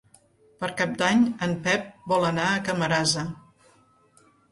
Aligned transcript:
Per 0.61 0.67
Cap 0.77 0.93
d'Any 1.01 1.19
en 1.47 1.53
Pep 1.67 1.85
vol 2.13 2.25
anar 2.29 2.47
a 2.53 2.63
Camarasa. 2.71 3.27